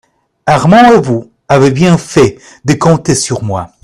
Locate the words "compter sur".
2.73-3.43